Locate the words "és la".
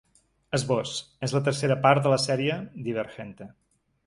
1.27-1.41